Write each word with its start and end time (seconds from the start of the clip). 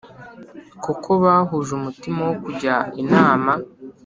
Kuko 0.83 1.09
bahuje 1.23 1.71
umutima 1.79 2.19
wo 2.27 2.35
kujya 2.43 2.75
inama 3.01 3.53